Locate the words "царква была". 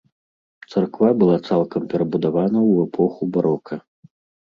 0.73-1.37